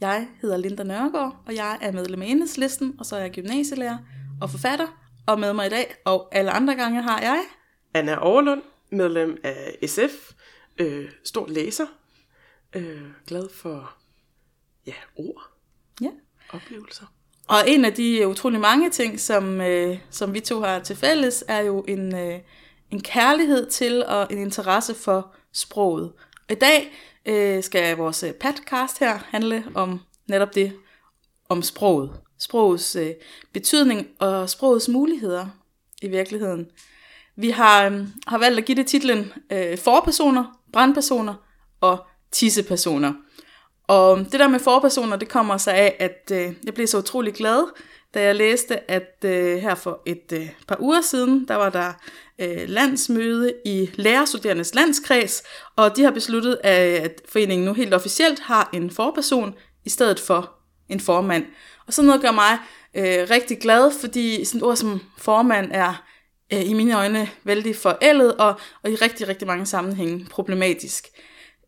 [0.00, 3.98] Jeg hedder Linda Nørgaard, og jeg er medlem af Enhedslisten, og så er jeg gymnasielærer
[4.40, 4.86] og forfatter.
[5.26, 7.42] Og med mig i dag, og alle andre gange har jeg...
[7.94, 10.32] Anna Overlund, medlem af SF,
[10.78, 11.86] øh, stor læser,
[12.76, 13.94] øh, glad for
[14.86, 15.42] ja, ord,
[16.00, 16.10] Ja.
[16.52, 17.06] oplevelser.
[17.48, 21.44] Og en af de utrolig mange ting, som, øh, som vi to har til fælles,
[21.48, 22.40] er jo en, øh,
[22.90, 26.12] en kærlighed til og en interesse for sproget.
[26.50, 26.92] I dag
[27.26, 30.72] øh, skal vores øh, podcast her handle om netop det,
[31.48, 32.10] om sproget.
[32.38, 33.10] Sprogets øh,
[33.52, 35.46] betydning og sprogets muligheder
[36.02, 36.66] i virkeligheden.
[37.36, 41.34] Vi har, øh, har valgt at give det titlen øh, forpersoner, brandpersoner
[41.80, 43.12] og tissepersoner.
[43.88, 47.34] Og det der med forpersoner, det kommer sig af, at øh, jeg blev så utrolig
[47.34, 47.72] glad,
[48.14, 51.92] da jeg læste, at øh, her for et øh, par uger siden, der var der
[52.40, 55.42] øh, landsmøde i Lærerstuderendes Landskreds,
[55.76, 60.52] og de har besluttet, at foreningen nu helt officielt har en forperson i stedet for
[60.88, 61.46] en formand.
[61.86, 62.58] Og sådan noget gør mig
[62.94, 66.04] øh, rigtig glad, fordi sådan et ord som formand er
[66.52, 71.06] øh, i mine øjne vældig forældet, og, og i rigtig, rigtig mange sammenhænge problematisk.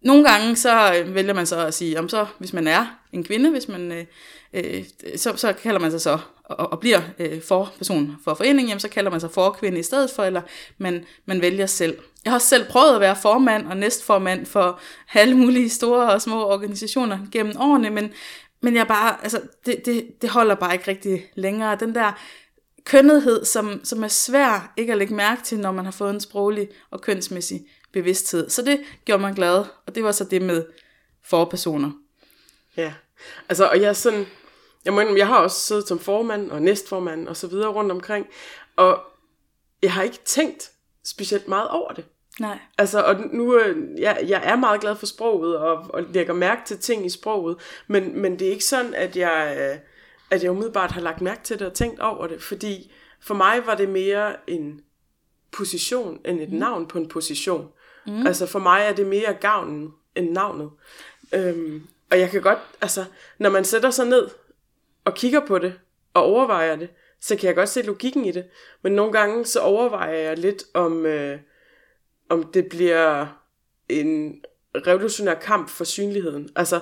[0.03, 3.25] Nogle gange så øh, vælger man så at sige, om så hvis man er en
[3.25, 4.05] kvinde, hvis man, øh,
[4.53, 4.85] øh,
[5.17, 8.89] så, så kalder man sig så og, og bliver øh, forperson for foreningen, jamen, så
[8.89, 10.43] kalder man sig forkvinde i stedet for, eller
[10.79, 11.99] man, man vælger selv.
[12.25, 14.81] Jeg har også selv prøvet at være formand og næstformand for
[15.15, 18.11] alle mulige store og små organisationer gennem årene, men,
[18.61, 21.77] men jeg bare, altså, det, det, det holder bare ikke rigtig længere.
[21.81, 22.13] Den der
[22.85, 26.21] kønnethed, som, som er svær ikke at lægge mærke til, når man har fået en
[26.21, 27.67] sproglig og kønsmæssig
[28.01, 28.51] bevidsthed.
[28.51, 30.65] Så det gjorde mig glad, og det var så det med
[31.25, 31.91] forpersoner.
[32.77, 32.95] Ja,
[33.49, 34.27] altså, og jeg er sådan,
[34.85, 38.27] jeg, må, jeg har også siddet som formand og næstformand og så videre rundt omkring,
[38.77, 39.01] og
[39.83, 40.71] jeg har ikke tænkt
[41.05, 42.05] specielt meget over det.
[42.41, 42.59] Nej.
[42.79, 46.61] Altså, og nu, øh, jeg, jeg er meget glad for sproget, og, og lægger mærke
[46.67, 49.79] til ting i sproget, men, men det er ikke sådan, at jeg, øh,
[50.31, 53.67] at jeg umiddelbart har lagt mærke til det og tænkt over det, fordi for mig
[53.67, 54.81] var det mere en
[55.53, 56.59] position, end et mm.
[56.59, 57.69] navn på en position.
[58.09, 58.27] Mm.
[58.27, 60.71] Altså for mig er det mere gavnen end navnet.
[61.35, 63.05] Øhm, og jeg kan godt, altså,
[63.39, 64.29] når man sætter sig ned
[65.05, 65.75] og kigger på det,
[66.15, 66.89] og overvejer det,
[67.21, 68.45] så kan jeg godt se logikken i det.
[68.83, 71.39] Men nogle gange så overvejer jeg lidt, om, øh,
[72.29, 73.27] om det bliver
[73.89, 74.41] en
[74.75, 76.49] revolutionær kamp for synligheden.
[76.57, 76.81] Altså,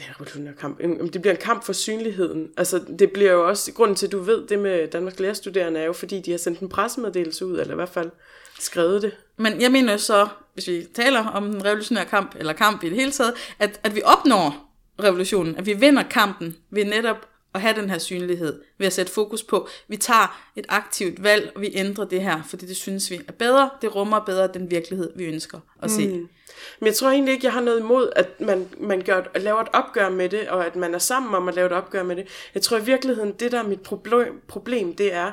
[0.00, 2.50] revolutionær kamp, om det bliver en kamp for synligheden.
[2.56, 5.84] Altså, det bliver jo også, grunden til, at du ved det med Danmarks Lærerstuderende, er
[5.84, 8.10] jo, fordi de har sendt en pressemeddelelse ud, eller i hvert fald
[8.58, 9.12] skrevet det.
[9.36, 12.96] Men jeg mener så, hvis vi taler om den revolutionære kamp, eller kamp i det
[12.96, 17.80] hele taget, at, at vi opnår revolutionen, at vi vinder kampen ved netop at have
[17.80, 21.70] den her synlighed, ved at sætte fokus på, vi tager et aktivt valg, og vi
[21.74, 25.24] ændrer det her, fordi det synes vi er bedre, det rummer bedre den virkelighed, vi
[25.24, 26.08] ønsker at se.
[26.08, 26.28] Mm.
[26.80, 29.60] Men jeg tror egentlig ikke, jeg har noget imod, at man, man gør, at laver
[29.60, 32.16] et opgør med det, og at man er sammen om at lave et opgør med
[32.16, 32.26] det.
[32.54, 35.32] Jeg tror i virkeligheden, det der er mit problem, problem det er,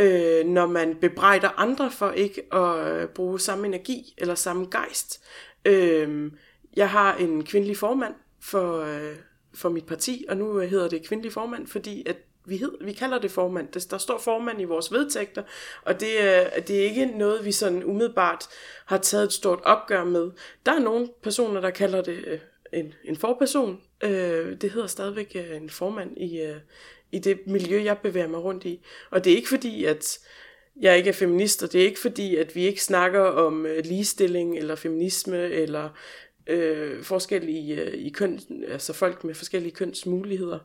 [0.00, 5.22] øh, når man bebrejder andre for ikke at øh, bruge samme energi eller samme gejst.
[5.64, 6.32] Øh,
[6.76, 9.16] jeg har en kvindelig formand for, øh,
[9.54, 12.92] for mit parti, og nu øh, hedder det kvindelig formand, fordi at vi, hed, vi
[12.92, 13.68] kalder det formand.
[13.72, 15.42] Der, der står formand i vores vedtægter,
[15.82, 18.44] og det, er- det er ikke noget, vi sådan umiddelbart
[18.86, 20.30] har taget et stort opgør med.
[20.66, 22.38] Der er nogle personer, der kalder det øh,
[22.72, 23.80] en, en forperson.
[24.04, 26.54] Øh, det hedder stadigvæk en formand i,
[27.12, 28.80] i det miljø, jeg bevæger mig rundt i.
[29.10, 30.18] Og det er ikke fordi, at
[30.80, 33.84] jeg ikke er feminist, og det er ikke fordi, at vi ikke snakker om øh,
[33.84, 35.88] ligestilling eller feminisme eller
[36.46, 40.58] øh, forskel i, øh, i køn, altså folk med forskellige kønsmuligheder.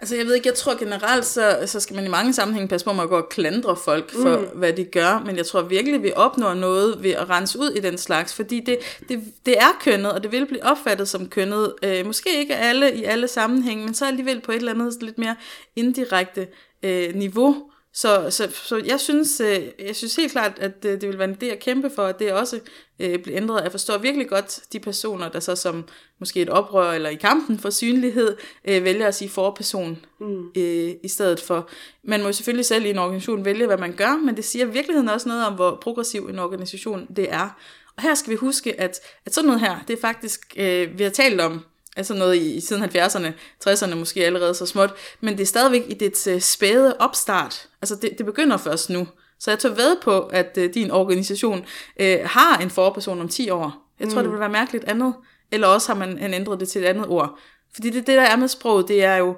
[0.00, 2.84] Altså jeg ved ikke, jeg tror generelt, så, så skal man i mange sammenhænge passe
[2.84, 4.58] på, at man går og klandre folk for, mm.
[4.58, 7.80] hvad de gør, men jeg tror virkelig, vi opnår noget ved at rense ud i
[7.80, 11.74] den slags, fordi det, det, det er kønnet, og det vil blive opfattet som kønnet.
[11.82, 15.18] Øh, måske ikke alle i alle sammenhænge, men så alligevel på et eller andet lidt
[15.18, 15.36] mere
[15.76, 16.48] indirekte
[16.82, 17.70] øh, niveau.
[17.94, 21.28] Så, så, så jeg, synes, øh, jeg synes helt klart, at øh, det vil være
[21.28, 22.60] en idé at kæmpe for, at det også
[22.98, 23.62] øh, bliver ændret.
[23.62, 25.88] Jeg forstår virkelig godt de personer, der så som
[26.18, 30.48] måske et oprør eller i kampen for synlighed, øh, vælger at sige forperson mm.
[30.56, 31.68] øh, i stedet for.
[32.04, 34.66] Man må jo selvfølgelig selv i en organisation vælge, hvad man gør, men det siger
[34.66, 37.58] i virkeligheden også noget om, hvor progressiv en organisation det er.
[37.96, 41.02] Og her skal vi huske, at, at sådan noget her, det er faktisk, øh, vi
[41.02, 41.64] har talt om,
[42.00, 43.26] altså noget i, i siden 70'erne,
[43.68, 47.68] 60'erne måske allerede så småt, men det er stadigvæk i det uh, spæde opstart.
[47.82, 49.08] Altså det, det begynder først nu.
[49.38, 51.58] Så jeg tør ved på, at uh, din organisation
[52.00, 53.92] uh, har en forperson om 10 år.
[54.00, 54.24] Jeg tror, mm.
[54.24, 55.14] det vil være mærkeligt andet.
[55.52, 57.38] Eller også har man ændret det til et andet ord.
[57.74, 59.36] Fordi det, det der er med sproget, det er jo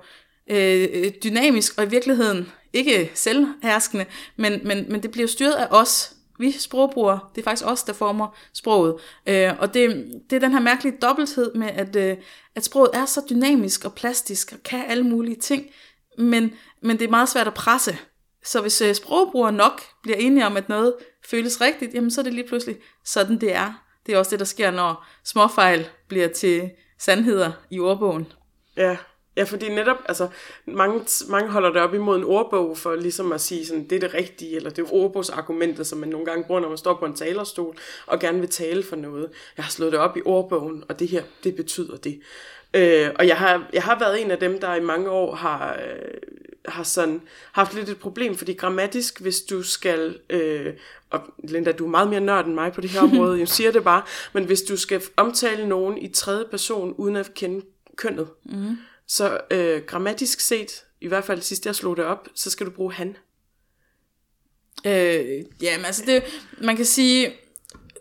[0.51, 4.07] øh, dynamisk, og i virkeligheden ikke selvherskende,
[4.37, 6.13] men, men, men det bliver styret af os,
[6.43, 8.97] vi sprogbrugere, det er faktisk os, der former sproget.
[9.27, 12.17] Øh, og det, det er den her mærkelige dobbelthed med, at, øh,
[12.55, 15.67] at sproget er så dynamisk og plastisk og kan alle mulige ting,
[16.19, 16.53] men,
[16.83, 17.99] men det er meget svært at presse.
[18.45, 20.95] Så hvis øh, sprogbrugere nok bliver enige om, at noget
[21.27, 23.85] føles rigtigt, jamen så er det lige pludselig sådan, det er.
[24.07, 28.33] Det er også det, der sker, når småfejl bliver til sandheder i ordbogen.
[28.77, 28.97] Ja,
[29.37, 30.29] Ja, fordi netop, altså,
[30.67, 34.01] mange, mange holder det op imod en ordbog for ligesom at sige, sådan, det er
[34.01, 37.05] det rigtige, eller det er ordbogsargumenter, som man nogle gange bruger, når man står på
[37.05, 37.77] en talerstol
[38.07, 39.31] og gerne vil tale for noget.
[39.57, 42.21] Jeg har slået det op i ordbogen, og det her, det betyder det.
[42.75, 45.75] Øh, og jeg har, jeg har været en af dem, der i mange år har,
[45.75, 46.19] øh,
[46.69, 50.75] har sådan haft lidt et problem, fordi grammatisk, hvis du skal, øh,
[51.11, 53.73] og Linda, du er meget mere nørd end mig på det her område, jeg siger
[53.73, 54.03] det bare,
[54.33, 57.65] men hvis du skal omtale nogen i tredje person, uden at kende
[57.97, 58.77] kønnet, mm
[59.13, 62.71] så øh, grammatisk set, i hvert fald sidst jeg slog det op, så skal du
[62.71, 63.17] bruge han.
[64.87, 66.23] Øh, jamen altså, det,
[66.61, 67.33] man kan sige,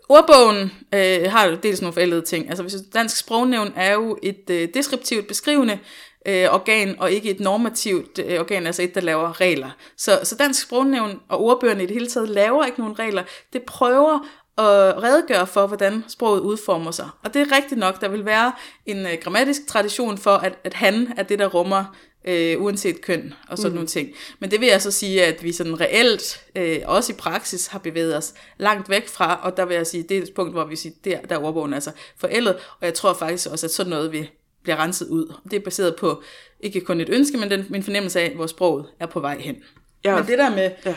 [0.08, 2.48] ordbogen øh, har jo dels nogle forældede ting.
[2.48, 5.78] Altså hvis dansk sprognævn er jo et øh, deskriptivt beskrivende
[6.26, 9.70] øh, organ, og ikke et normativt øh, organ, altså et, der laver regler.
[9.96, 13.22] Så, så dansk sprognævn og ordbøgerne i det hele taget laver ikke nogen regler.
[13.52, 14.28] Det prøver
[14.58, 17.08] at redegøre for, hvordan sproget udformer sig.
[17.24, 18.52] Og det er rigtigt nok, der vil være
[18.86, 23.34] en øh, grammatisk tradition for, at, at han er det, der rummer øh, uanset køn
[23.48, 23.74] og sådan mm.
[23.74, 24.10] nogle ting.
[24.38, 27.78] Men det vil jeg så sige, at vi sådan reelt, øh, også i praksis, har
[27.78, 30.64] bevæget os langt væk fra, og der vil jeg sige, det er et punkt, hvor
[30.64, 33.90] vi siger, der, der er ordbogen altså forældet, og jeg tror faktisk også, at sådan
[33.90, 34.28] noget vil
[34.62, 35.34] bliver renset ud.
[35.50, 36.22] Det er baseret på
[36.60, 39.56] ikke kun et ønske, men den, min fornemmelse af, hvor sproget er på vej hen.
[40.04, 40.16] Ja.
[40.16, 40.94] Men det der med, ja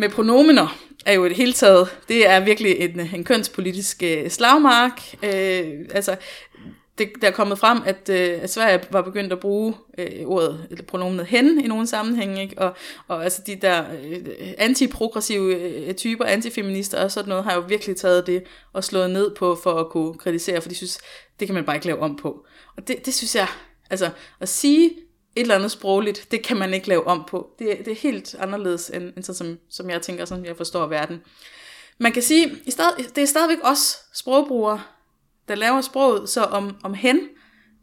[0.00, 0.76] med pronomener,
[1.06, 5.00] er jo et hele taget, det er virkelig en, en kønspolitisk øh, slagmark.
[5.22, 5.64] Øh,
[5.94, 6.16] altså,
[6.98, 10.66] det, der er kommet frem, at, øh, at Sverige var begyndt at bruge øh, ordet,
[10.70, 12.58] eller pronomenet hen i nogle sammenhænge, ikke?
[12.58, 12.76] Og,
[13.08, 14.26] og altså de der øh,
[14.58, 18.42] antiprogressive øh, typer, antifeminister og sådan noget, har jo virkelig taget det
[18.72, 20.98] og slået ned på for at kunne kritisere, for de synes,
[21.40, 22.46] det kan man bare ikke lave om på.
[22.76, 23.48] Og det, det synes jeg,
[23.90, 24.10] altså
[24.40, 24.90] at sige
[25.36, 27.50] et eller andet sprogligt, det kan man ikke lave om på.
[27.58, 30.86] Det, det er helt anderledes, end, end så, som, som jeg tænker, som jeg forstår
[30.86, 31.22] verden.
[31.98, 32.84] Man kan sige, i sted,
[33.14, 34.82] det er stadigvæk os sprogbrugere,
[35.48, 37.20] der laver sproget, så om, om hen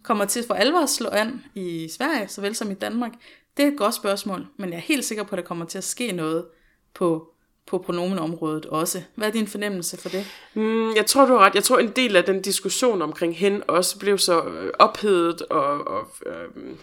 [0.03, 3.11] kommer til for alvor at slå an i Sverige, såvel som i Danmark,
[3.57, 5.77] det er et godt spørgsmål, men jeg er helt sikker på, at der kommer til
[5.77, 6.45] at ske noget
[6.93, 7.33] på,
[7.67, 9.01] på pronomenområdet også.
[9.15, 10.25] Hvad er din fornemmelse for det?
[10.53, 11.55] Mm, jeg tror, du har ret.
[11.55, 15.87] Jeg tror, en del af den diskussion omkring hen også blev så øh, ophedet og,
[15.87, 16.75] og øh,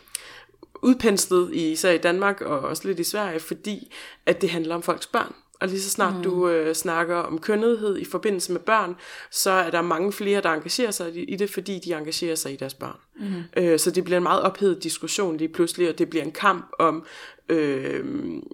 [0.84, 3.92] udpenslet i, især i Danmark og også lidt i Sverige, fordi
[4.26, 5.34] at det handler om folks børn.
[5.60, 6.22] Og lige så snart mm.
[6.22, 8.96] du øh, snakker om kønnethed i forbindelse med børn,
[9.30, 12.56] så er der mange flere, der engagerer sig i, det, fordi de engagerer sig i
[12.56, 12.96] deres børn.
[13.16, 13.62] Mm.
[13.62, 16.70] Øh, så det bliver en meget ophedet diskussion lige pludselig, og det bliver en kamp
[16.78, 17.04] om
[17.48, 18.04] øh,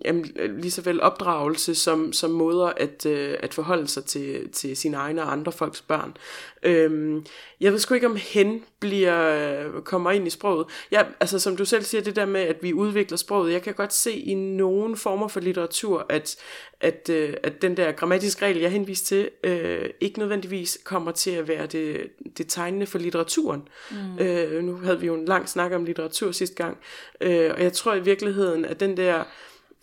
[0.04, 4.76] jamen, lige så vel opdragelse som, som måder at, øh, at forholde sig til, til
[4.76, 6.16] sine egne og andre folks børn.
[6.62, 7.22] Øh,
[7.60, 10.66] jeg ved sgu ikke, om hen bliver, kommer ind i sproget.
[10.92, 13.74] Ja, altså som du selv siger, det der med, at vi udvikler sproget, jeg kan
[13.74, 16.36] godt se i nogle former for litteratur, at,
[16.80, 21.30] at, øh, at den der grammatiske regel, jeg henviste til, øh, ikke nødvendigvis kommer til
[21.30, 23.68] at være det, det tegnende for litteraturen.
[23.90, 24.18] Mm.
[24.24, 26.78] Øh, nu havde vi jo en lang snak om litteratur sidste gang,
[27.20, 29.24] øh, og jeg tror i virkeligheden, at den der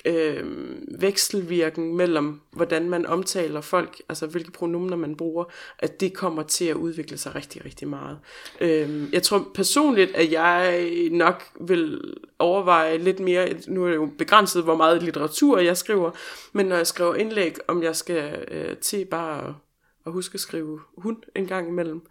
[0.05, 0.45] øh,
[1.01, 5.45] vekselvirken mellem, hvordan man omtaler folk, altså hvilke pronomener man bruger,
[5.79, 8.19] at det kommer til at udvikle sig rigtig, rigtig meget.
[8.61, 14.09] Øh, jeg tror personligt, at jeg nok vil overveje lidt mere, nu er det jo
[14.17, 16.11] begrænset, hvor meget litteratur jeg skriver,
[16.53, 19.55] men når jeg skriver indlæg, om jeg skal øh, til bare
[20.05, 22.01] at huske at skrive hun en gang imellem.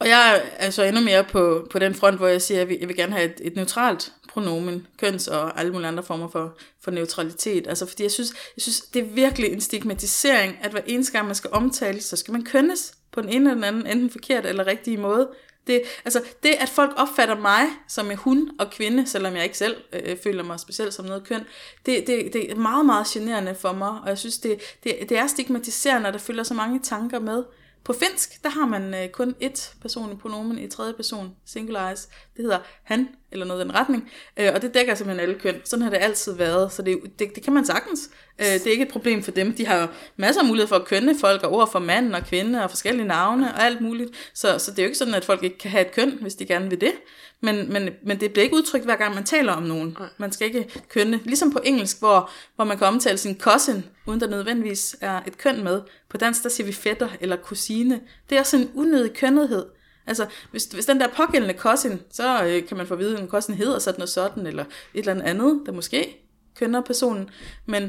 [0.00, 2.88] Og jeg er så endnu mere på, på den front, hvor jeg siger, at jeg
[2.88, 6.90] vil gerne have et, et neutralt pronomen, køns og alle mulige andre former for, for
[6.90, 7.66] neutralitet.
[7.66, 11.26] Altså fordi jeg synes, jeg synes, det er virkelig en stigmatisering, at hver eneste gang
[11.26, 14.46] man skal omtales, så skal man kønnes på den ene eller den anden, enten forkert
[14.46, 15.28] eller rigtige måde.
[15.66, 19.58] Det, altså, det, at folk opfatter mig som en hun og kvinde, selvom jeg ikke
[19.58, 21.40] selv øh, føler mig specielt som noget køn,
[21.86, 25.18] det, det, det er meget, meget generende for mig, og jeg synes, det, det, det
[25.18, 27.44] er stigmatiserende, at der følger så mange tanker med.
[27.84, 32.08] På finsk, der har man øh, kun et personligt pronomen i tredje person, singularis.
[32.36, 35.60] Det hedder han eller noget i den retning, øh, og det dækker simpelthen alle køn.
[35.64, 38.10] Sådan har det altid været, så det, det, det kan man sagtens.
[38.38, 39.52] Øh, det er ikke et problem for dem.
[39.52, 42.22] De har jo masser af mulighed for at kønne folk, og ord for mand og
[42.24, 44.30] kvinde, og forskellige navne, og alt muligt.
[44.34, 46.34] Så, så det er jo ikke sådan, at folk ikke kan have et køn, hvis
[46.34, 46.92] de gerne vil det.
[47.40, 49.96] Men, men, men det bliver ikke udtrykt, hver gang man taler om nogen.
[50.18, 51.20] Man skal ikke kønne.
[51.24, 55.38] Ligesom på engelsk, hvor, hvor man kan omtale sin cousin, uden der nødvendigvis er et
[55.38, 55.80] køn med.
[56.08, 58.00] På dansk, der siger vi fætter eller kusine.
[58.30, 59.66] Det er også en unødig kønnethed.
[60.08, 63.22] Altså, hvis, hvis den der pågældende cousin, så øh, kan man få at vide, at
[63.22, 66.16] en cousin hedder sådan og sådan, eller et eller andet, der måske
[66.58, 67.30] kønner personen.
[67.66, 67.82] Men,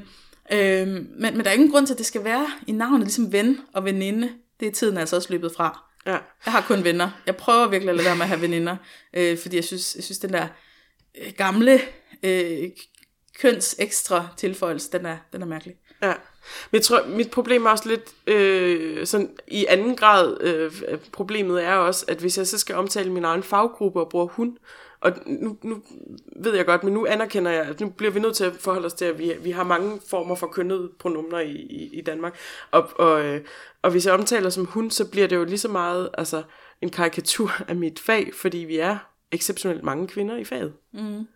[0.52, 3.32] øh, men, men der er ingen grund til, at det skal være i navnet, ligesom
[3.32, 4.30] ven og veninde.
[4.60, 5.84] Det er tiden altså også løbet fra.
[6.06, 6.18] Ja.
[6.46, 7.10] Jeg har kun venner.
[7.26, 8.76] Jeg prøver virkelig at lade være med at have veninder,
[9.14, 10.48] øh, fordi jeg synes, jeg synes den der
[11.22, 11.82] øh, gamle
[12.24, 12.70] øh,
[13.40, 15.76] køns ekstra tilføjelse, den er, den er mærkelig.
[16.02, 16.14] Ja.
[16.72, 20.38] Men jeg tror, mit problem er også lidt øh, sådan i anden grad.
[20.42, 20.72] Øh,
[21.12, 24.58] problemet er også, at hvis jeg så skal omtale min egen faggruppe og bruger hun,
[25.02, 25.82] og nu, nu
[26.36, 28.86] ved jeg godt, men nu anerkender jeg, at nu bliver vi nødt til at forholde
[28.86, 32.38] os til, at vi, vi har mange former for kønnede pronomner i, i, i Danmark.
[32.72, 33.42] Og, og, øh,
[33.82, 36.44] og hvis jeg omtaler som hun, så bliver det jo lige så meget altså,
[36.82, 38.98] en karikatur af mit fag, fordi vi er
[39.32, 40.74] exceptionelt mange kvinder i faget.
[40.94, 41.28] Mm.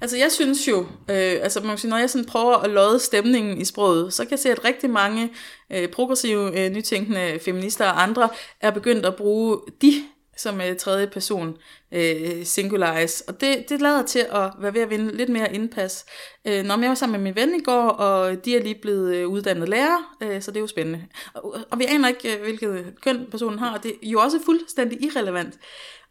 [0.00, 0.78] Altså jeg synes jo,
[1.10, 4.22] øh, altså man kan sige, når jeg sådan prøver at lodde stemningen i sproget, så
[4.22, 5.30] kan jeg se, at rigtig mange
[5.72, 8.28] øh, progressive, øh, nytænkende feminister og andre
[8.60, 10.04] er begyndt at bruge de
[10.36, 11.56] som øh, tredje person
[11.92, 13.20] øh, singularis.
[13.20, 16.06] Og det, det lader til at være ved at vinde lidt mere indpas.
[16.44, 19.14] Øh, når jeg var sammen med min ven i går, og de er lige blevet
[19.14, 21.04] øh, uddannet lærer, øh, så det er jo spændende.
[21.34, 24.38] Og, og vi aner ikke, øh, hvilket køn personen har, og det er jo også
[24.44, 25.54] fuldstændig irrelevant.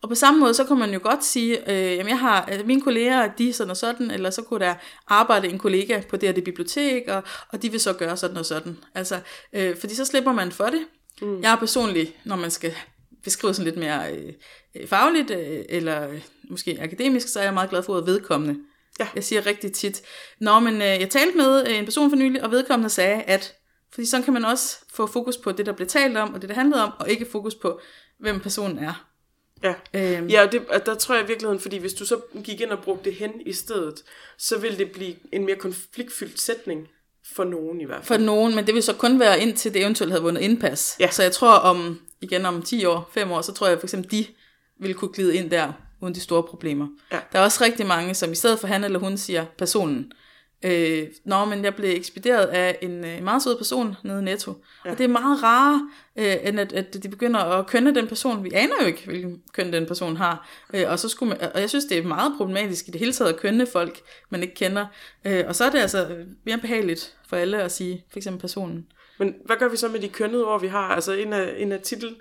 [0.01, 2.67] Og på samme måde, så kan man jo godt sige, øh, jamen jeg har, øh,
[2.67, 4.75] mine kolleger, de er sådan og sådan, eller så kunne der
[5.07, 8.37] arbejde en kollega på det her det bibliotek, og, og de vil så gøre sådan
[8.37, 8.77] og sådan.
[8.95, 9.19] Altså,
[9.53, 10.81] øh, fordi så slipper man for det.
[11.21, 11.41] Mm.
[11.41, 12.73] Jeg er personligt, når man skal
[13.23, 14.33] beskrive sådan lidt mere øh,
[14.87, 18.59] fagligt, øh, eller øh, måske akademisk, så er jeg meget glad for ordet vedkommende.
[18.99, 19.07] Ja.
[19.15, 20.01] Jeg siger rigtig tit,
[20.39, 23.53] Nå, men øh, jeg talte med øh, en person for nylig, og vedkommende sagde, at,
[23.93, 26.49] fordi sådan kan man også få fokus på det, der blev talt om, og det,
[26.49, 27.79] der handlede om, og ikke fokus på,
[28.19, 29.05] hvem personen er.
[29.63, 30.27] Ja, Øhm.
[30.27, 32.71] ja og, det, og der tror jeg i virkeligheden, fordi hvis du så gik ind
[32.71, 34.03] og brugte hen i stedet,
[34.37, 36.87] så ville det blive en mere konfliktfyldt sætning
[37.35, 38.19] for nogen i hvert fald.
[38.19, 40.95] For nogen, men det vil så kun være indtil det eventuelt havde vundet indpas.
[40.99, 41.11] Ja.
[41.11, 44.11] Så jeg tror om, igen om 10 år, 5 år, så tror jeg for eksempel,
[44.11, 44.25] de
[44.79, 46.87] vil kunne glide ind der, uden de store problemer.
[47.11, 47.19] Ja.
[47.33, 50.11] Der er også rigtig mange, som i stedet for han eller hun siger personen.
[50.63, 54.63] Øh, Nå, men jeg blev ekspederet af en øh, meget sød person nede i Netto.
[54.85, 54.91] Ja.
[54.91, 58.43] Og det er meget rarere, øh, end at, at de begynder at kønne den person.
[58.43, 60.49] Vi aner jo ikke, hvilken køn den person har.
[60.73, 63.13] Øh, og, så skulle man, og jeg synes, det er meget problematisk i det hele
[63.13, 64.85] taget at kønne folk, man ikke kender.
[65.25, 68.87] Øh, og så er det altså mere behageligt for alle at sige, for eksempel personen.
[69.17, 70.87] Men hvad gør vi så med de kønnede ord, vi har?
[70.95, 72.15] Altså en af, en af titel,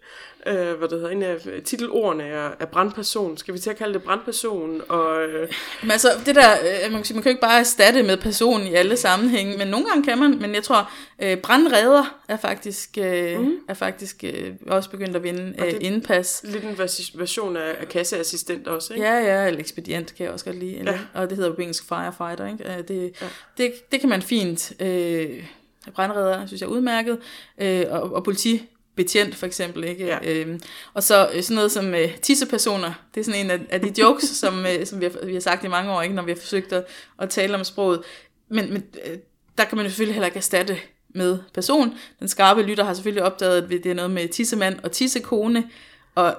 [0.46, 3.36] øh, hvad det hedder, en af titelordene er, er brandperson.
[3.36, 4.82] Skal vi til at kalde det brandperson?
[4.88, 5.48] Og, øh,
[5.82, 8.16] Men altså, det der, øh, man, kan sige, man kan jo ikke bare erstatte med
[8.16, 10.90] person i alle sammenhænge, men nogle gange kan man, men jeg tror,
[11.22, 13.56] øh, brandredder er faktisk, øh, mm.
[13.68, 16.40] er faktisk øh, også begyndt at vinde øh, indpas.
[16.44, 19.06] lidt en vers- version af, af kasseassistent også, ikke?
[19.06, 20.76] Ja, ja, eller ekspedient kan jeg også godt lide.
[20.76, 20.98] Eller, Ja.
[21.14, 22.64] Og det hedder jo på engelsk firefighter, ikke?
[22.78, 23.26] Øh, Det, ja.
[23.58, 24.72] det, det kan man fint.
[24.80, 25.44] Øh,
[25.92, 27.18] brandredder, synes jeg er udmærket.
[27.58, 28.62] Øh, og, og politi
[28.96, 30.06] betjent for eksempel, ikke?
[30.06, 30.18] Ja.
[30.22, 30.60] Øhm,
[30.94, 33.92] og så øh, sådan noget som øh, tissepersoner, det er sådan en af, af de
[34.02, 36.14] jokes, som, øh, som vi, har, vi har sagt i mange år, ikke?
[36.14, 36.84] når vi har forsøgt at,
[37.18, 38.02] at tale om sproget.
[38.48, 39.18] Men, men øh,
[39.58, 40.78] der kan man jo selvfølgelig heller ikke erstatte
[41.14, 41.94] med person.
[42.20, 45.70] Den skarpe lytter har selvfølgelig opdaget, at det er noget med tissemand og tissekone,
[46.14, 46.36] og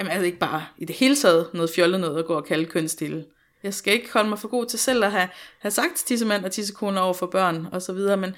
[0.00, 2.64] jamen, altså ikke bare i det hele taget noget fjollet noget at gå og kalde
[2.64, 3.24] kønsdele.
[3.62, 5.28] Jeg skal ikke holde mig for god til selv at have,
[5.58, 8.34] have sagt tissemand og tissekone over for børn og så videre, men,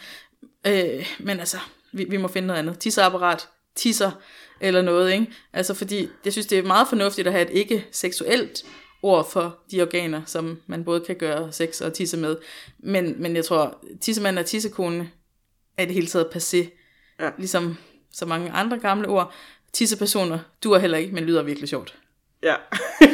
[0.66, 1.58] øh, men altså,
[1.92, 2.78] vi, vi må finde noget andet.
[2.78, 4.10] Tisseapparat, tisser
[4.60, 5.26] eller noget, ikke?
[5.52, 8.64] Altså fordi, jeg synes, det er meget fornuftigt at have et ikke-seksuelt
[9.02, 12.36] ord for de organer, som man både kan gøre sex og tisse med.
[12.78, 15.10] Men, men jeg tror, tissemand og tissekone
[15.76, 16.56] er det hele taget passé.
[17.20, 17.30] Ja.
[17.38, 17.76] Ligesom
[18.12, 19.34] så mange andre gamle ord.
[19.72, 21.94] Tissepersoner duer heller ikke, men lyder virkelig sjovt.
[22.42, 22.54] Ja,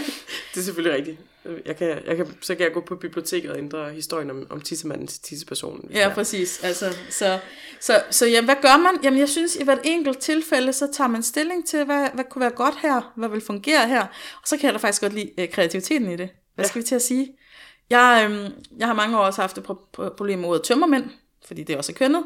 [0.54, 1.18] det er selvfølgelig rigtigt.
[1.66, 4.60] Jeg kan, jeg kan, så kan jeg gå på biblioteket og ændre historien om, om
[4.60, 5.90] tissemanden til tissepersonen.
[5.94, 6.14] Ja, er.
[6.14, 6.64] præcis.
[6.64, 7.38] Altså, så,
[7.80, 8.94] så, så jamen, hvad gør man?
[9.04, 12.40] Jamen, jeg synes, i hvert enkelt tilfælde, så tager man stilling til, hvad, hvad kunne
[12.40, 14.00] være godt her, hvad vil fungere her,
[14.42, 16.28] og så kan jeg da faktisk godt lide øh, kreativiteten i det.
[16.54, 16.68] Hvad Ja.
[16.68, 17.28] skal vi til at sige?
[17.90, 21.04] Jeg, øhm, jeg har mange år også haft et pro- pro- problem med ordet tømmermænd,
[21.46, 22.24] fordi det også er kønnet.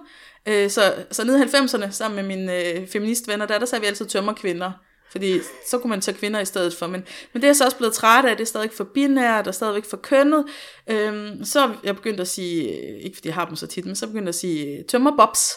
[0.48, 3.86] Øh, så, så nede i 90'erne, sammen med mine øh, feministvenner, der, der sagde vi
[3.86, 4.72] altid tømmerkvinder.
[5.10, 6.86] Fordi så kunne man tage kvinder i stedet for.
[6.86, 8.36] Men, men det er jeg så også blevet træt af.
[8.36, 10.44] Det er stadig for binært og stadigvæk for kønnet.
[10.90, 12.72] Øhm, så er jeg begyndt at sige,
[13.02, 15.52] ikke fordi jeg har dem så tit, men så er jeg at sige øh, tømmerbobs.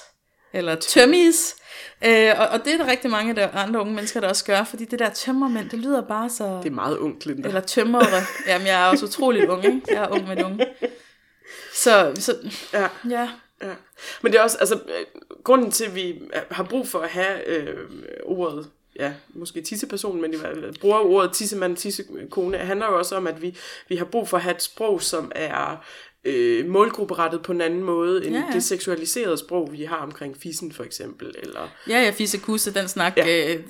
[0.53, 1.55] eller tømmis.
[2.05, 4.63] Øh, og, og det er der rigtig mange der andre unge mennesker, der også gør,
[4.63, 6.59] fordi det der tømmermænd, det lyder bare så...
[6.63, 7.47] Det er meget ungt, Linda.
[7.47, 8.23] Eller tømmerre.
[8.47, 9.81] Jamen, jeg er også utroligt ung, ikke?
[9.87, 10.65] Jeg er ung med unge.
[11.73, 12.35] Så, så
[12.73, 12.87] Ja.
[13.09, 13.29] ja.
[13.63, 13.73] Ja.
[14.21, 15.05] Men det er også, altså, øh,
[15.43, 17.77] grunden til, at vi har brug for at have øh,
[18.23, 18.69] ordet,
[19.05, 20.37] ja, måske tisseperson, men i
[20.81, 23.57] bruger ordet tissemand, tissekone, handler jo også om, at vi,
[23.89, 25.85] vi har brug for at have et sprog, som er
[26.25, 30.37] øh, målgrupperettet på en anden måde, end Ja, ja, det seksualiserede sprog, vi har omkring
[30.37, 31.35] fissen, for eksempel.
[31.39, 33.53] Eller, Ja, ja, fisse kusse, den snak, Ja.
[33.55, 33.63] øh,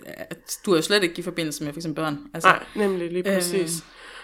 [0.65, 2.19] du er jo slet ikke i forbindelse med for eksempel børn.
[2.33, 3.53] Altså, nej, nemlig lige præcis.
[3.53, 3.59] Øh.
[3.61, 3.69] Øh.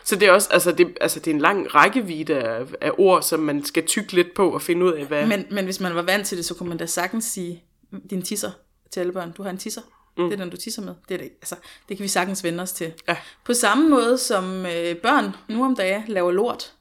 [0.03, 3.21] Så det er også, altså det, altså det er en lang rækkevidde af, af ord,
[3.21, 5.25] som man skal tykke lidt på og finde ud af, hvad...
[5.25, 7.63] Men, men hvis man var vant til det, så kunne man da sagtens sige,
[8.09, 8.51] din tisser
[8.91, 9.81] til alle børn, du har en tisser.
[10.17, 10.29] Mm.
[10.29, 10.93] Det er den, du tisser med.
[11.09, 11.55] Det, er det, altså,
[11.89, 12.93] det kan vi sagtens vende os til.
[13.07, 13.17] Ja.
[13.45, 16.73] På samme måde som øh, børn nu om dagen laver lort.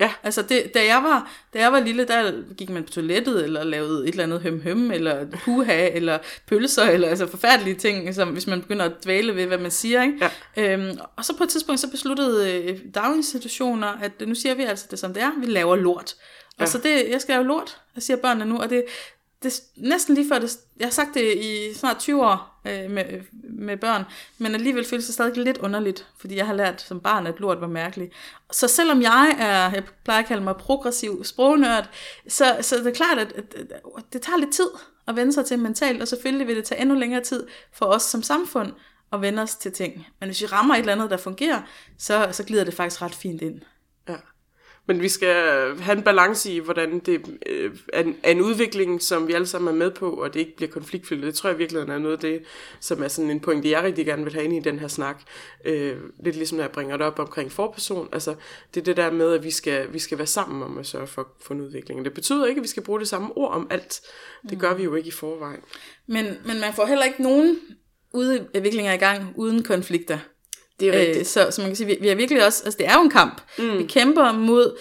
[0.00, 0.12] Ja.
[0.22, 3.64] Altså, det, da, jeg var, da jeg var lille, der gik man på toilettet, eller
[3.64, 8.46] lavede et eller andet høm-høm, eller puha, eller pølser, eller altså forfærdelige ting, som, hvis
[8.46, 10.02] man begynder at dvæle ved, hvad man siger.
[10.02, 10.30] Ikke?
[10.56, 10.72] Ja.
[10.72, 14.86] Øhm, og så på et tidspunkt, så besluttede øh, daginstitutioner, at nu siger vi altså
[14.90, 16.14] det, som det er, vi laver lort.
[16.60, 16.66] Ja.
[16.66, 18.84] så det, jeg skal lave lort, jeg siger børnene nu, og det,
[19.42, 23.04] det næsten lige før, det, jeg har sagt det i snart 20 år øh, med,
[23.42, 24.04] med børn,
[24.38, 27.60] men alligevel føles det stadig lidt underligt, fordi jeg har lært som barn, at lort
[27.60, 28.12] var mærkeligt.
[28.52, 31.90] Så selvom jeg er, jeg plejer at kalde mig progressiv sprognørd,
[32.28, 33.54] så, så det er klart, at, at,
[33.96, 34.68] at det tager lidt tid
[35.08, 38.02] at vende sig til mentalt, og selvfølgelig vil det tage endnu længere tid for os
[38.02, 38.72] som samfund
[39.12, 40.06] at vende os til ting.
[40.20, 41.62] Men hvis vi rammer et eller andet, der fungerer,
[41.98, 43.60] så, så glider det faktisk ret fint ind.
[44.86, 45.34] Men vi skal
[45.80, 49.46] have en balance i, hvordan det øh, er, en, er en udvikling, som vi alle
[49.46, 51.22] sammen er med på, og det ikke bliver konfliktfyldt.
[51.22, 52.42] Det tror jeg virkelig er noget af det,
[52.80, 55.22] som er sådan en pointe, jeg rigtig gerne vil have ind i den her snak.
[55.64, 58.08] Øh, lidt ligesom når jeg bringer det op omkring forperson.
[58.12, 58.34] Altså,
[58.74, 61.06] det er det der med, at vi skal, vi skal være sammen om at sørge
[61.06, 62.04] for, for en udvikling.
[62.04, 64.00] Det betyder ikke, at vi skal bruge det samme ord om alt.
[64.50, 65.60] Det gør vi jo ikke i forvejen.
[66.06, 67.58] Men, men man får heller ikke nogen
[68.12, 70.18] udviklinger i gang uden konflikter.
[70.80, 71.28] Det er Øh, rigtigt.
[71.28, 73.10] så, så man kan sige, vi, vi er virkelig også, altså det er jo en
[73.10, 73.42] kamp.
[73.58, 73.78] Mm.
[73.78, 74.78] Vi kæmper mod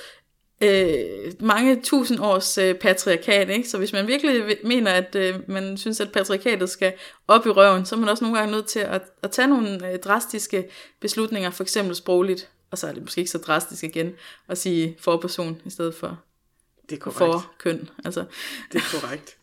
[0.62, 3.70] øh, mange tusind års øh, patriarkat, ikke?
[3.70, 6.94] Så hvis man virkelig mener, at øh, man synes, at patriarkatet skal
[7.28, 9.92] op i røven, så er man også nogle gange nødt til at, at tage nogle
[9.92, 10.70] øh, drastiske
[11.02, 14.14] beslutninger, for eksempel sprogligt, og så er det måske ikke så drastisk igen,
[14.50, 16.20] at sige forperson i stedet for
[16.90, 17.18] Det er korrekt.
[17.18, 17.90] for køn.
[18.06, 18.24] Altså,
[18.72, 19.38] Det er korrekt.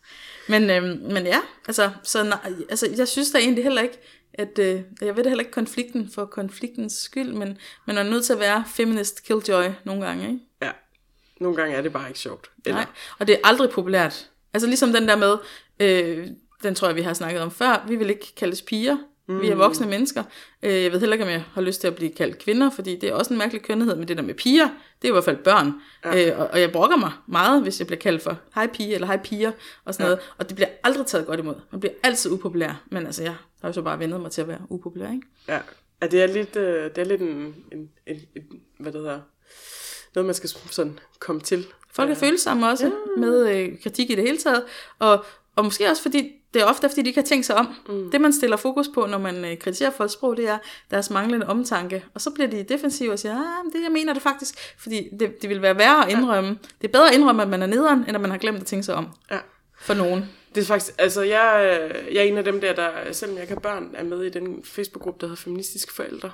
[0.47, 3.99] Men, øhm, men ja, altså, så, nej, altså, jeg synes da egentlig heller ikke,
[4.33, 8.25] at øh, jeg ved da heller ikke konflikten for konfliktens skyld, men man er nødt
[8.25, 10.39] til at være feminist killjoy nogle gange, ikke?
[10.61, 10.71] Ja.
[11.39, 12.51] Nogle gange er det bare ikke sjovt.
[12.65, 12.85] Eller, Nej,
[13.19, 14.29] og det er aldrig populært.
[14.53, 15.37] Altså ligesom den der med,
[15.79, 16.27] øh,
[16.63, 18.97] den tror jeg, vi har snakket om før, vi vil ikke kaldes piger,
[19.27, 19.41] mm.
[19.41, 20.23] vi er voksne mennesker.
[20.63, 22.95] Øh, jeg ved heller ikke, om jeg har lyst til at blive kaldt kvinder, fordi
[22.95, 24.67] det er også en mærkelig kønnhed, men det der med piger,
[25.01, 25.73] det er i hvert fald børn.
[26.05, 26.31] Ja.
[26.31, 29.07] Øh, og, og jeg brokker mig meget, hvis jeg bliver kaldt for hej pige eller
[29.07, 29.51] hej piger
[29.85, 30.09] og sådan ja.
[30.09, 31.55] noget, og det bliver aldrig taget godt imod.
[31.71, 34.47] Man bliver altid upopulær, men altså jeg har jo så bare vendet mig til at
[34.47, 35.27] være upopulær, ikke?
[35.47, 35.59] Ja,
[36.01, 38.43] ja det er lidt, øh, det er lidt en, en, en, en,
[38.79, 39.19] hvad det hedder,
[40.15, 41.65] noget man skal sådan komme til.
[41.91, 42.91] Folk er følsomme også ja.
[43.21, 44.63] med øh, kritik i det hele taget,
[44.99, 47.73] og, og måske også fordi, det er ofte fordi, de ikke har tænkt sig om.
[47.89, 48.11] Mm.
[48.11, 50.57] Det man stiller fokus på, når man øh, kritiserer folks sprog, det er
[50.91, 52.05] deres manglende omtanke.
[52.13, 55.41] Og så bliver de defensive og siger, ah, det jeg mener det faktisk, fordi det,
[55.41, 56.49] det vil være værre at indrømme.
[56.49, 56.55] Ja.
[56.81, 58.65] Det er bedre at indrømme, at man er nederen, end at man har glemt at
[58.65, 59.07] tænke sig om.
[59.31, 59.37] Ja.
[59.79, 60.29] For nogen.
[60.55, 63.43] Det er faktisk, altså jeg, øh, jeg er en af dem der, der, selvom jeg
[63.43, 66.31] ikke har børn, er med i den Facebook-gruppe, der hedder Feministiske Forældre.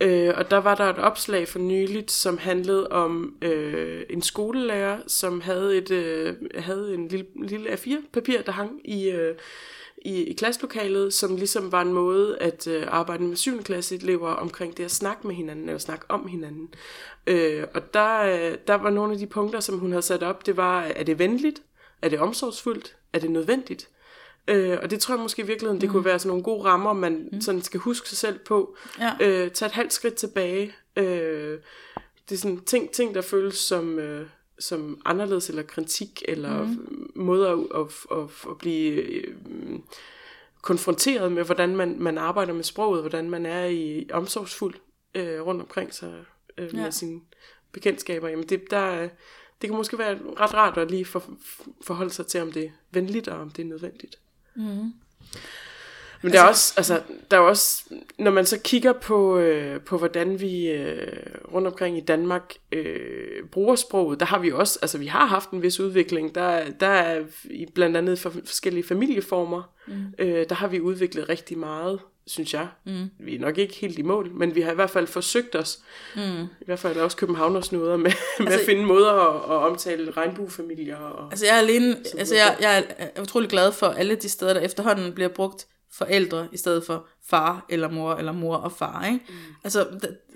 [0.00, 4.98] Øh, og der var der et opslag for nyligt, som handlede om øh, en skolelærer,
[5.06, 9.34] som havde et øh, havde en lille, lille A4-papir, der hang i, øh,
[10.04, 13.62] i, i klasselokalet, som ligesom var en måde at øh, arbejde med 7.
[13.62, 16.74] klasse elever omkring det at snakke med hinanden, eller snakke om hinanden.
[17.26, 20.46] Øh, og der, øh, der var nogle af de punkter, som hun havde sat op,
[20.46, 21.62] det var, øh, er det venligt?
[22.02, 22.96] Er det omsorgsfuldt?
[23.12, 23.88] Er det nødvendigt?
[24.48, 25.92] Øh, og det tror jeg måske i virkeligheden, det mm.
[25.92, 27.40] kunne være sådan nogle gode rammer, man mm.
[27.40, 28.76] sådan skal huske sig selv på.
[28.98, 29.12] Ja.
[29.20, 30.74] Øh, tag et halvt skridt tilbage.
[30.96, 31.58] Øh,
[32.28, 34.26] det er sådan ting, ting der føles som, øh,
[34.58, 37.10] som anderledes, eller kritik, eller mm.
[37.14, 39.34] måder at, at, at, at blive øh,
[40.62, 44.74] konfronteret med, hvordan man, man arbejder med sproget, hvordan man er i omsorgsfuld
[45.14, 46.14] øh, rundt omkring sig
[46.58, 46.90] øh, med Ja.
[46.90, 47.20] sine
[47.72, 48.28] bekendtskaber.
[48.28, 49.08] Jamen det, der,
[49.60, 51.24] det kan måske være ret rart at lige for,
[51.82, 54.18] forholde sig til, om det er venligt og om det er nødvendigt.
[54.54, 54.92] Mm.
[56.22, 57.84] Men der er også, altså, der er også,
[58.18, 63.44] når man så kigger på, øh, på hvordan vi øh, rundt omkring i Danmark øh,
[63.52, 66.34] bruger sproget, der har vi også, altså vi har haft en vis udvikling.
[66.34, 70.04] Der, der er i blandt andet for forskellige familieformer, mm.
[70.18, 72.68] øh, der har vi udviklet rigtig meget synes jeg.
[72.86, 73.10] Mm.
[73.20, 75.78] Vi er nok ikke helt i mål, men vi har i hvert fald forsøgt os.
[76.16, 76.42] Mm.
[76.42, 80.10] I hvert fald også Københavners noget med, med altså, at finde måder at, at omtale
[80.10, 80.96] regnbuefamilier.
[80.96, 84.54] Og altså jeg er alene, altså jeg, jeg er utrolig glad for alle de steder,
[84.54, 89.06] der efterhånden bliver brugt forældre i stedet for far eller mor eller mor og far.
[89.06, 89.24] Ikke?
[89.28, 89.34] Mm.
[89.64, 89.86] Altså,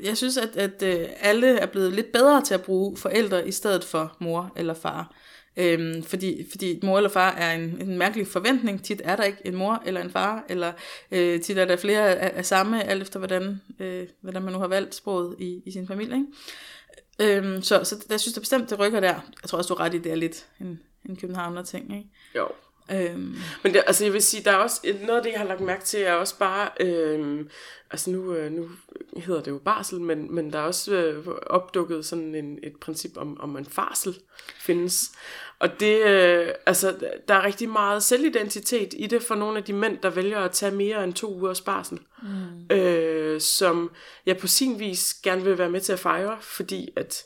[0.03, 3.53] jeg synes, at, at øh, alle er blevet lidt bedre til at bruge forældre i
[3.53, 5.14] stedet for mor eller far.
[5.57, 8.85] Øhm, fordi, fordi mor eller far er en, en mærkelig forventning.
[8.85, 10.73] Tit er der ikke en mor eller en far, eller
[11.11, 14.59] øh, tit er der flere af, af samme, alt efter hvordan, øh, hvordan man nu
[14.59, 16.17] har valgt sproget i, i sin familie.
[16.17, 17.37] Ikke?
[17.37, 19.14] Øhm, så, så jeg synes, jeg bestemt, det rykker der.
[19.43, 21.97] Jeg tror også, du er ret i, det er lidt en, en københavner ting.
[21.97, 22.09] Ikke?
[22.37, 22.49] Jo.
[22.92, 23.37] Øhm.
[23.62, 25.61] Men det, altså jeg vil sige, der er også noget af det, jeg har lagt
[25.61, 27.49] mærke til, er også bare, øhm,
[27.90, 28.68] altså nu, øh, nu
[29.16, 33.16] hedder det jo barsel, men, men der er også øh, opdukket sådan en, et princip
[33.16, 34.14] om, om en farsel
[34.61, 35.12] findes.
[35.59, 36.97] Og det, øh, altså,
[37.29, 40.53] der er rigtig meget selvidentitet i det for nogle af de mænd, der vælger at
[40.53, 41.99] tage mere end to ugers barsel.
[42.23, 42.77] Mm.
[42.77, 43.90] Øh, som
[44.27, 47.25] jeg på sin vis gerne vil være med til at fejre, fordi at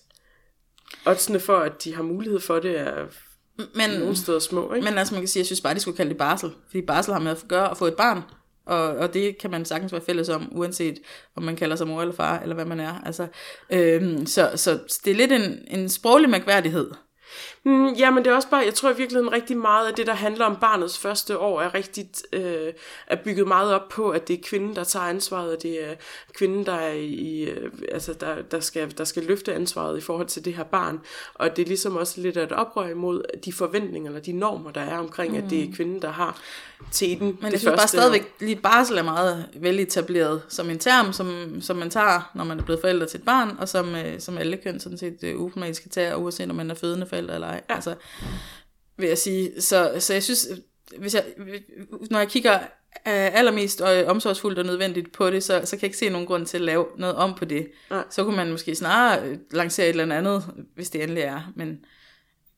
[1.07, 3.07] oddsene for, at de har mulighed for det, er
[3.75, 4.75] men, nogle steder små.
[4.75, 4.85] Ikke?
[4.85, 6.51] Men altså man kan sige, jeg synes bare, de skulle kalde det barsel.
[6.67, 8.23] Fordi barsel har med at gøre at få et barn.
[8.67, 10.99] Og, og det kan man sagtens være fælles om, uanset
[11.37, 13.03] om man kalder sig mor eller far, eller hvad man er.
[13.07, 13.27] Altså,
[13.71, 16.91] øhm, så, så det er lidt en, en sproglig mærkværdighed.
[17.69, 20.07] Mm, ja, men det er også bare, jeg tror i virkeligheden rigtig meget af det,
[20.07, 22.73] der handler om barnets første år, er rigtig øh,
[23.07, 25.95] er bygget meget op på, at det er kvinden, der tager ansvaret, og det er
[26.35, 30.27] kvinden, der, er i, øh, altså der, der, skal, der skal løfte ansvaret i forhold
[30.27, 31.01] til det her barn.
[31.35, 34.71] Og det er ligesom også lidt af et oprør imod de forventninger, eller de normer,
[34.71, 35.39] der er omkring, mm.
[35.39, 35.73] at det er mm.
[35.73, 36.41] kvinden, der har
[36.93, 37.27] teten.
[37.27, 41.61] Men det jeg synes bare stadigvæk, lige barsel er meget veletableret som en term, som,
[41.61, 44.39] som man tager, når man er blevet forældre til et barn, og som, øh, som
[44.39, 47.58] alle køn sådan set øh, kan tage, uanset om man er fødende forældre eller ej.
[47.69, 47.75] Ja.
[47.75, 47.95] Altså,
[48.97, 49.63] vil jeg sige.
[49.63, 50.49] Så, så jeg synes,
[50.99, 51.25] hvis jeg,
[52.11, 52.59] når jeg kigger
[53.05, 56.47] allermest og omsorgsfuldt og nødvendigt på det, så, så kan jeg ikke se nogen grund
[56.47, 57.69] til at lave noget om på det.
[57.91, 58.03] Ja.
[58.11, 60.45] Så kunne man måske snarere lancere et eller andet,
[60.75, 61.53] hvis det endelig er.
[61.57, 61.85] Men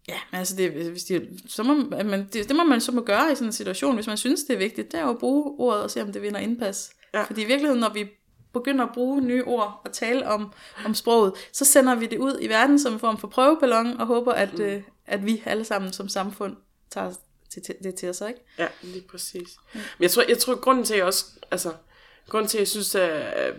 [0.09, 3.01] ja, men altså det, hvis de, så må, man, det, det må man så må
[3.01, 4.93] gøre i sådan en situation, hvis man synes, det er vigtigt.
[4.93, 6.91] Det er jo at bruge ordet og se, om det vinder indpas.
[7.15, 7.23] Ja.
[7.23, 8.09] Fordi i virkeligheden, når vi
[8.53, 10.53] begynder at bruge nye ord og tale om,
[10.85, 14.07] om sproget, så sender vi det ud i verden som en form for prøveballon, og
[14.07, 14.65] håber, at, mm.
[14.65, 16.57] øh, at vi alle sammen som samfund
[16.91, 17.13] tager
[17.55, 18.41] det til, det til os, ikke?
[18.59, 19.49] Ja, lige præcis.
[19.75, 19.81] Mm.
[19.99, 21.73] Men jeg tror, jeg tror, grunden til, at jeg også, altså,
[22.29, 23.55] grunden til, at jeg synes, at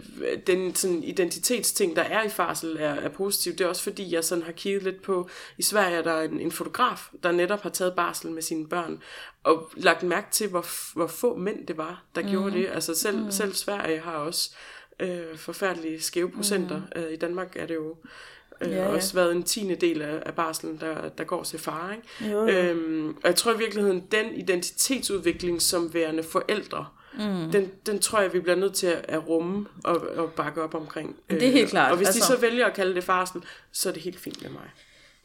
[0.48, 4.24] den sådan, identitetsting, der er i farsel, er, er positiv, det er også fordi, jeg
[4.24, 7.70] sådan har kigget lidt på, i Sverige er der en, en fotograf, der netop har
[7.70, 9.02] taget barsel med sine børn,
[9.44, 12.30] og lagt mærke til, hvor, hvor få mænd det var, der mm.
[12.30, 12.68] gjorde det.
[12.68, 13.32] Altså selv, mm.
[13.32, 14.52] selv Sverige har også
[15.00, 16.82] øh, forfærdelige skæve procenter.
[16.96, 17.02] Mm.
[17.02, 17.96] Øh, I Danmark er det jo
[18.62, 18.88] øh, ja, ja.
[18.88, 21.92] også været en tiende del af, af barselen, der, der går til far.
[21.92, 22.34] Ikke?
[22.34, 22.48] Jo, jo.
[22.48, 27.52] Øhm, og jeg tror i virkeligheden, den identitetsudvikling som værende forældre, mm.
[27.52, 30.76] den, den tror jeg, vi bliver nødt til at, at rumme og, og bakke op
[30.76, 31.16] omkring.
[31.30, 31.92] Det er helt klart.
[31.92, 32.20] Og hvis altså...
[32.20, 34.70] de så vælger at kalde det farsel, så er det helt fint med mig.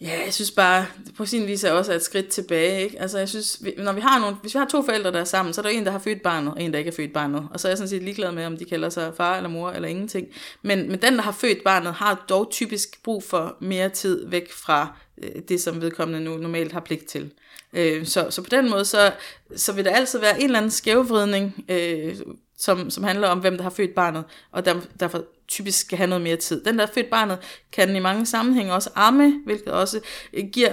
[0.01, 2.83] Ja, jeg synes bare, på sin vis er også et skridt tilbage.
[2.83, 3.01] Ikke?
[3.01, 5.55] Altså, jeg synes, når vi har nogle, hvis vi har to forældre, der er sammen,
[5.55, 7.49] så er der en, der har født barnet, og en, der ikke har født barnet.
[7.51, 9.71] Og så er jeg sådan set ligeglad med, om de kalder sig far eller mor
[9.71, 10.29] eller ingenting.
[10.63, 14.53] Men, men den, der har født barnet, har dog typisk brug for mere tid væk
[14.53, 17.33] fra øh, det, som vedkommende nu normalt har pligt til.
[17.73, 19.13] Øh, så, så på den måde, så,
[19.57, 22.17] så vil der altid være en eller anden skævvridning, øh,
[22.59, 26.09] som, som handler om, hvem der har født barnet, og der, derfor typisk skal have
[26.09, 26.65] noget mere tid.
[26.65, 27.39] Den, der er født barnet,
[27.73, 30.01] kan i mange sammenhænge også amme, hvilket også
[30.33, 30.73] øh, giver,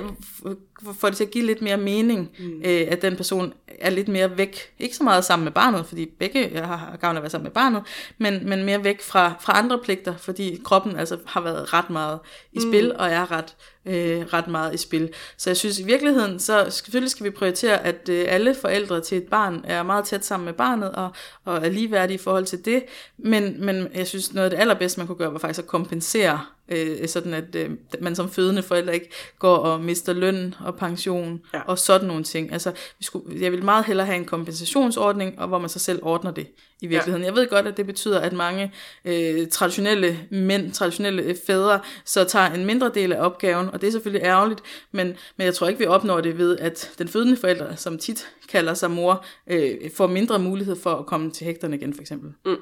[0.99, 2.61] får det til at give lidt mere mening, mm.
[2.65, 6.05] øh, at den person er lidt mere væk, ikke så meget sammen med barnet, fordi
[6.05, 7.83] begge har gavn af at være sammen med barnet,
[8.17, 12.19] men, men mere væk fra, fra andre pligter, fordi kroppen altså har været ret meget
[12.53, 12.71] i mm.
[12.71, 12.95] spil, mm.
[12.99, 13.55] og er ret,
[13.85, 15.09] øh, ret meget i spil.
[15.37, 19.17] Så jeg synes i virkeligheden, så selvfølgelig skal vi prioritere, at øh, alle forældre til
[19.17, 21.09] et barn er meget tæt sammen med barnet, og,
[21.45, 22.83] og er ligeværdige i forhold til det,
[23.17, 26.39] men, men jeg synes noget af det allerbedste, man kunne gøre, var faktisk at kompensere
[26.69, 31.41] øh, sådan at øh, man som fødende forældre ikke går og mister løn og pension
[31.53, 31.61] ja.
[31.61, 32.53] og sådan nogle ting.
[32.53, 35.99] Altså, vi skulle, jeg vil meget hellere have en kompensationsordning, og hvor man så selv
[36.01, 36.47] ordner det
[36.81, 37.21] i virkeligheden.
[37.21, 37.27] Ja.
[37.27, 38.73] Jeg ved godt, at det betyder, at mange
[39.05, 43.91] øh, traditionelle mænd, traditionelle fædre, så tager en mindre del af opgaven, og det er
[43.91, 47.75] selvfølgelig ærgerligt, men, men jeg tror ikke, vi opnår det ved, at den fødende forælder,
[47.75, 51.93] som tit kalder sig mor, øh, får mindre mulighed for at komme til hægterne igen,
[51.93, 52.33] for eksempel.
[52.45, 52.57] Mm.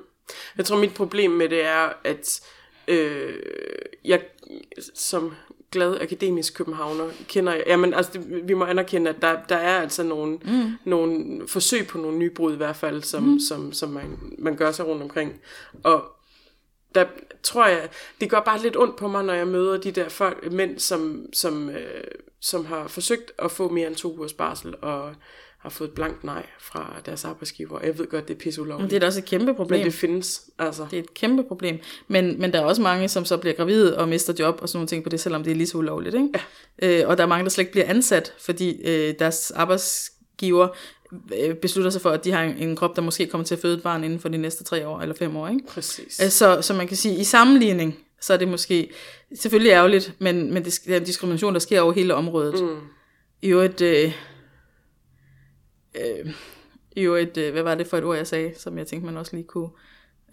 [0.58, 2.42] Jeg tror, mit problem med det er, at
[2.88, 3.40] øh,
[4.06, 4.22] jeg
[4.96, 5.34] som
[5.72, 7.64] glad akademisk københavner kender jeg.
[7.68, 10.72] Jamen, altså, det, vi må anerkende, at der, der er altså nogle, mm.
[10.86, 13.40] nogle forsøg på nogle nybrud i hvert fald, som, mm.
[13.40, 15.42] som, som man, man gør sig rundt omkring.
[15.84, 16.04] Og
[16.96, 17.06] der
[17.44, 17.90] tror jeg,
[18.22, 21.26] det gør bare lidt ondt på mig, når jeg møder de der folk, mænd, som,
[21.34, 22.04] som, øh,
[22.40, 25.16] som har forsøgt at få mere end to ugers barsel, og
[25.62, 27.80] har fået et blankt nej fra deres arbejdsgiver.
[27.84, 28.90] Jeg ved godt, det er pisseulovligt.
[28.90, 29.80] Det er da også et kæmpe problem.
[29.80, 30.86] Men det findes, altså.
[30.92, 31.80] Det er et kæmpe problem.
[32.08, 34.78] Men, men der er også mange, som så bliver gravide og mister job og sådan
[34.78, 36.16] nogle ting på det, selvom det er lige så ulovligt.
[36.16, 36.30] Ikke?
[36.82, 37.02] Ja.
[37.02, 40.68] Øh, og der er mange, der slet ikke bliver ansat, fordi øh, deres arbejdsgiver
[41.40, 43.78] øh, beslutter sig for, at de har en krop, der måske kommer til at føde
[43.78, 45.48] et barn inden for de næste tre år eller fem år.
[45.48, 45.62] Ikke?
[45.68, 46.22] Præcis.
[46.24, 48.92] Øh, så, så man kan sige, i sammenligning, så er det måske
[49.36, 52.64] selvfølgelig ærgerligt, men, men det er en diskrimination, der sker over hele området.
[52.64, 52.78] Mm.
[53.42, 53.82] I øvrigt...
[53.82, 54.14] Øh,
[55.96, 56.34] øh,
[56.96, 59.18] i øvrigt, øh, hvad var det for et ord, jeg sagde, som jeg tænkte, man
[59.18, 59.70] også lige kunne...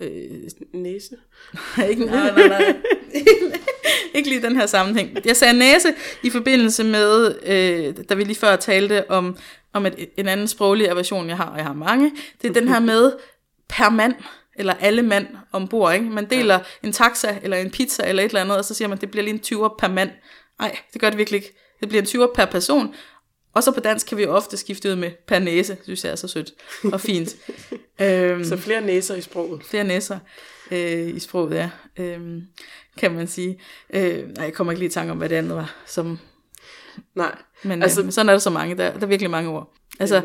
[0.01, 1.17] Øh, næse?
[1.91, 2.77] ikke, nej, nej, nej.
[4.15, 5.19] ikke lige den her sammenhæng.
[5.25, 5.89] Jeg sagde næse
[6.23, 9.37] i forbindelse med, øh, da vi lige før talte om,
[9.73, 12.13] om et, en anden sproglig aversion, jeg har, og jeg har mange.
[12.43, 13.13] Det er den her med
[13.69, 14.15] per mand,
[14.57, 15.95] eller alle mand ombord.
[15.95, 16.07] Ikke?
[16.07, 16.87] Man deler ja.
[16.87, 19.25] en taxa, eller en pizza, eller et eller andet, og så siger man, det bliver
[19.25, 20.11] lige en 20 per mand.
[20.59, 21.55] Nej, det gør det virkelig ikke.
[21.81, 22.95] Det bliver en 20 per person,
[23.59, 26.11] og så på dansk kan vi jo ofte skifte ud med per næse, synes jeg
[26.11, 26.53] er så sødt
[26.93, 27.37] og fint.
[28.03, 29.63] øhm, så flere næser i sproget.
[29.65, 30.19] Flere næser
[30.71, 31.71] øh, i sproget, ja.
[31.97, 32.43] Øhm,
[32.97, 33.61] kan man sige.
[33.91, 35.75] Øh, nej, jeg kommer ikke lige i tanke om, hvad det andet var.
[35.87, 36.19] Som,
[37.15, 37.35] nej.
[37.63, 38.77] Men, altså, øh, men sådan er der så mange.
[38.77, 39.75] Der, der er virkelig mange ord.
[39.99, 40.23] Altså,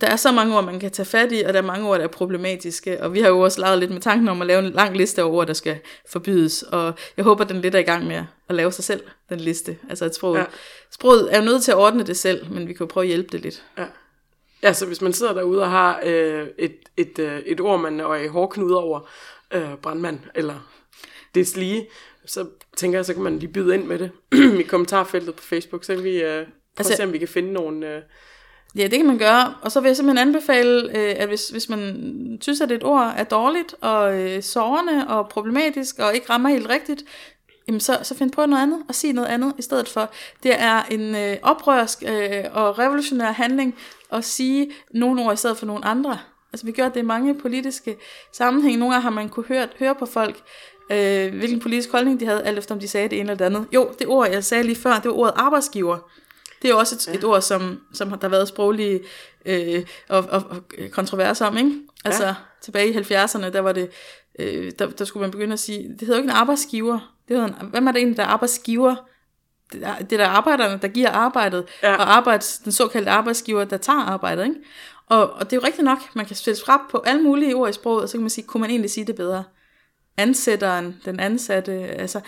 [0.00, 1.98] der er så mange ord, man kan tage fat i, og der er mange ord,
[1.98, 3.02] der er problematiske.
[3.02, 5.22] Og vi har jo også lavet lidt med tanken om at lave en lang liste
[5.22, 5.78] af ord, der skal
[6.08, 6.62] forbydes.
[6.62, 9.78] Og jeg håber, den lidt er i gang med at lave sig selv, den liste.
[9.90, 10.44] Altså, at sproget, ja.
[10.90, 13.08] sproget er jo nødt til at ordne det selv, men vi kan jo prøve at
[13.08, 13.64] hjælpe det lidt.
[13.78, 13.84] Ja.
[14.62, 18.00] Ja, så hvis man sidder derude og har øh, et, et, øh, et ord, man
[18.00, 19.10] er i hårdknude over,
[19.54, 20.70] øh, brandmand, eller
[21.34, 21.88] det lige,
[22.26, 24.10] så tænker jeg, så kan man lige byde ind med det
[24.60, 26.46] i kommentarfeltet på Facebook, så kan vi øh, prøve
[26.78, 27.96] altså, at se, om vi kan finde nogle...
[27.96, 28.02] Øh,
[28.76, 29.54] Ja, det kan man gøre.
[29.62, 33.12] Og så vil jeg simpelthen anbefale, øh, at hvis, hvis man synes, at et ord
[33.16, 37.02] er dårligt og øh, sårende og problematisk og ikke rammer helt rigtigt,
[37.68, 40.10] jamen så, så find på noget andet og sig noget andet i stedet for.
[40.42, 43.74] Det er en øh, oprørsk øh, og revolutionær handling
[44.12, 46.18] at sige nogle ord i stedet for nogle andre.
[46.52, 47.96] Altså vi gør det i mange politiske
[48.32, 48.78] sammenhænge.
[48.78, 50.42] Nogle gange har man kunne høre, høre på folk,
[50.90, 53.44] øh, hvilken politisk holdning de havde, alt efter om de sagde det ene eller det
[53.44, 53.66] andet.
[53.74, 55.98] Jo, det ord, jeg sagde lige før, det var ordet arbejdsgiver.
[56.62, 57.18] Det er jo også et, ja.
[57.18, 59.00] et ord, som, som der har været sproglige
[59.46, 61.72] øh, og, og, og kontroverser om, ikke?
[62.04, 62.34] Altså, ja.
[62.62, 63.90] tilbage i 70'erne, der var det,
[64.38, 67.14] øh, der, der skulle man begynde at sige, det hedder jo ikke en arbejdsgiver.
[67.28, 68.96] Det hedder en, hvem er det egentlig, der er arbejdsgiver?
[69.72, 71.94] Det er, det er der arbejderne, der giver arbejdet, ja.
[71.94, 74.56] og arbejds, den såkaldte arbejdsgiver, der tager arbejdet, ikke?
[75.06, 77.70] Og, og det er jo rigtigt nok, man kan spille frem på alle mulige ord
[77.70, 79.44] i sproget, og så kan man sige, kunne man egentlig sige det bedre?
[80.16, 82.20] Ansætteren, den ansatte, altså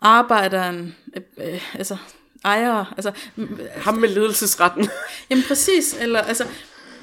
[0.00, 1.96] arbejderen, øh, øh, altså
[2.44, 2.86] ejere.
[2.96, 3.12] Altså,
[3.76, 4.88] Ham med ledelsesretten.
[5.30, 6.44] jamen præcis, eller altså,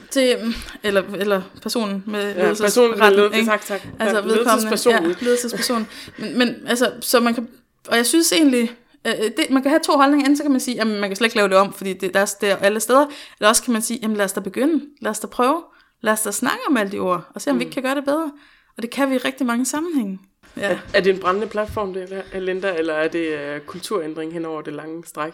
[0.09, 2.91] til, eller, eller personen med ja, ledelsesretten.
[2.91, 3.81] Personen med ledelsesretten, tak, tak.
[3.99, 5.09] Altså ja, ledelsespersonen.
[5.09, 5.87] Ja, ledelsespersonen.
[6.17, 7.47] Men, men altså, så man kan,
[7.87, 8.71] og jeg synes egentlig,
[9.07, 11.15] øh, det, man kan have to holdninger, enten så kan man sige, jamen man kan
[11.15, 13.05] slet ikke lave det om, fordi det, der er der alle steder,
[13.39, 15.63] eller også kan man sige, jamen lad os da begynde, lad os da prøve,
[16.01, 17.59] lad os da snakke om alle de ord, og se om mm.
[17.59, 18.31] vi ikke kan gøre det bedre.
[18.77, 20.19] Og det kan vi i rigtig mange sammenhænge.
[20.57, 20.71] Ja.
[20.71, 24.45] Er, er det en brændende platform, det er, Linda, eller er det uh, kulturændring hen
[24.45, 25.33] over det lange stræk?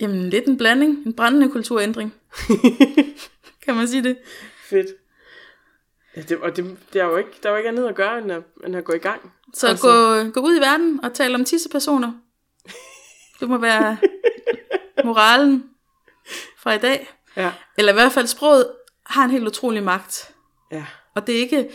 [0.00, 1.06] Jamen, lidt en blanding.
[1.06, 2.14] En brændende kulturændring.
[3.64, 4.18] kan man sige det?
[4.70, 4.86] Fedt.
[6.16, 8.18] Ja, det, og det, det er jo ikke, der er jo ikke andet at gøre,
[8.18, 9.32] end at, end at gå i gang.
[9.54, 9.86] Så altså.
[9.86, 12.12] gå, gå ud i verden og tale om tissepersoner.
[13.40, 13.96] Det må være
[15.04, 15.64] moralen
[16.58, 17.08] fra i dag.
[17.36, 17.52] Ja.
[17.78, 18.72] Eller i hvert fald sproget
[19.06, 20.34] har en helt utrolig magt.
[20.72, 20.84] Ja.
[21.14, 21.70] Og det er ikke,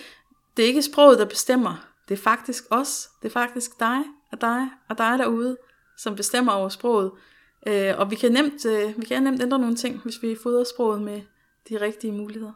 [0.58, 1.91] det er ikke sproget, der bestemmer.
[2.12, 3.10] Det er faktisk os.
[3.22, 5.58] Det er faktisk dig og dig og dig derude,
[5.98, 7.12] som bestemmer over sproget.
[7.68, 10.64] Øh, og vi kan, nemt, øh, vi kan nemt ændre nogle ting, hvis vi fodrer
[10.64, 11.22] sproget med
[11.70, 12.52] de rigtige muligheder.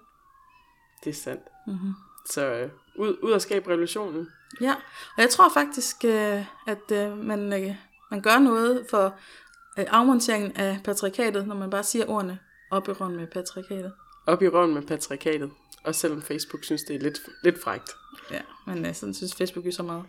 [1.03, 1.41] Det er sandt.
[1.67, 1.93] Mm-hmm.
[2.29, 4.27] Så øh, ud, ud at skabe revolutionen.
[4.61, 4.75] Ja,
[5.17, 7.75] og jeg tror faktisk, øh, at øh, man, øh,
[8.11, 9.05] man gør noget for
[9.79, 12.39] øh, afmonteringen af patriarkatet, når man bare siger ordene
[12.71, 13.93] op i røven med patriarkatet.
[14.27, 15.51] Op i røven med patriarkatet.
[15.83, 17.95] Også selvom Facebook synes, det er lidt, lidt frægt.
[18.31, 20.03] Ja, men øh, sådan synes Facebook jo så meget.